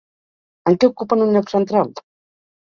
En 0.71 0.77
què 0.85 0.89
ocupen 0.95 1.23
un 1.27 1.37
lloc 1.39 1.55
central? 1.55 1.95